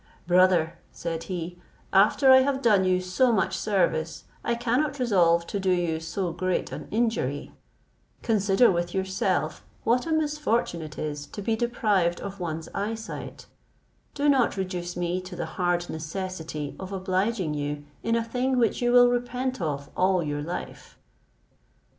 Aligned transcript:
"Brother," 0.25 0.79
said 0.91 1.25
he, 1.25 1.59
"after 1.93 2.31
l 2.31 2.43
have 2.43 2.63
done 2.63 2.85
you 2.85 2.99
so 2.99 3.31
much 3.31 3.55
service, 3.55 4.23
I 4.43 4.55
cannot 4.55 4.97
resolve 4.97 5.45
to 5.45 5.59
do 5.59 5.69
you 5.69 5.99
so 5.99 6.31
great 6.33 6.71
an 6.71 6.87
injury; 6.89 7.51
consider 8.23 8.71
with 8.71 8.95
yourself 8.95 9.63
what 9.83 10.07
a 10.07 10.11
misfortune 10.11 10.81
it 10.81 10.97
is 10.97 11.27
to 11.27 11.43
be 11.43 11.55
deprived 11.55 12.19
of 12.19 12.39
one's 12.39 12.67
eye 12.73 12.95
sight: 12.95 13.45
do 14.15 14.27
not 14.27 14.57
reduce 14.57 14.97
me 14.97 15.21
to 15.21 15.35
the 15.35 15.45
hard 15.45 15.87
necessity 15.87 16.75
of 16.79 16.91
obliging 16.91 17.53
you 17.53 17.83
in 18.01 18.15
a 18.15 18.23
thing 18.23 18.57
which 18.57 18.81
you 18.81 18.91
will 18.91 19.07
repent 19.11 19.61
of 19.61 19.91
all 19.95 20.23
your 20.23 20.41
life." 20.41 20.97